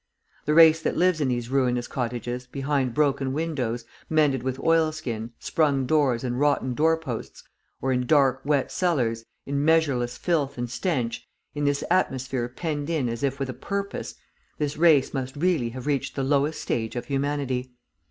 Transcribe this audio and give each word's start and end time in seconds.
The 0.45 0.55
race 0.55 0.81
that 0.81 0.97
lives 0.97 1.21
in 1.21 1.27
these 1.27 1.49
ruinous 1.51 1.87
cottages, 1.87 2.47
behind 2.47 2.95
broken 2.95 3.33
windows, 3.33 3.85
mended 4.09 4.41
with 4.41 4.57
oilskin, 4.59 5.29
sprung 5.37 5.85
doors, 5.85 6.23
and 6.23 6.39
rotten 6.39 6.73
door 6.73 6.97
posts, 6.97 7.43
or 7.83 7.91
in 7.93 8.07
dark, 8.07 8.41
wet 8.43 8.71
cellars, 8.71 9.23
in 9.45 9.63
measureless 9.63 10.17
filth 10.17 10.57
and 10.57 10.71
stench, 10.71 11.27
in 11.53 11.65
this 11.65 11.83
atmosphere 11.91 12.49
penned 12.49 12.89
in 12.89 13.07
as 13.07 13.21
if 13.21 13.39
with 13.39 13.51
a 13.51 13.53
purpose, 13.53 14.15
this 14.57 14.75
race 14.75 15.13
must 15.13 15.35
really 15.35 15.69
have 15.69 15.85
reached 15.85 16.15
the 16.15 16.23
lowest 16.23 16.59
stage 16.59 16.95
of 16.95 17.05
humanity. 17.05 17.75